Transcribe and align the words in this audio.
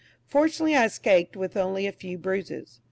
Fortunately 0.25 0.75
I 0.75 0.85
escaped 0.85 1.35
with 1.35 1.55
only 1.55 1.85
a 1.85 1.91
few 1.91 2.17
bruises. 2.17 2.79